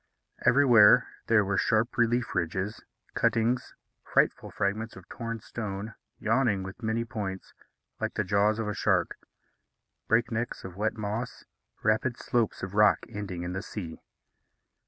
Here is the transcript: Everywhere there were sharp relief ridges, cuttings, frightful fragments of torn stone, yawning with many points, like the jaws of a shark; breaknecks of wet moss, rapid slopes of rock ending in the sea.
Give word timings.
Everywhere 0.43 1.05
there 1.27 1.45
were 1.45 1.59
sharp 1.59 1.95
relief 1.95 2.33
ridges, 2.33 2.81
cuttings, 3.13 3.75
frightful 4.03 4.49
fragments 4.49 4.95
of 4.95 5.07
torn 5.09 5.41
stone, 5.41 5.93
yawning 6.17 6.63
with 6.63 6.81
many 6.81 7.05
points, 7.05 7.53
like 7.99 8.15
the 8.15 8.23
jaws 8.23 8.57
of 8.57 8.67
a 8.67 8.73
shark; 8.73 9.15
breaknecks 10.09 10.63
of 10.63 10.75
wet 10.75 10.97
moss, 10.97 11.45
rapid 11.83 12.17
slopes 12.17 12.63
of 12.63 12.73
rock 12.73 13.05
ending 13.09 13.43
in 13.43 13.53
the 13.53 13.61
sea. 13.61 14.01